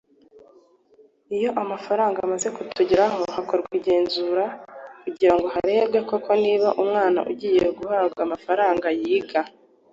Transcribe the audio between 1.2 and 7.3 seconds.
Iyo amafaranga amaze kutugeraho hakorwa igenzura kugirango harebwe koko niba umwana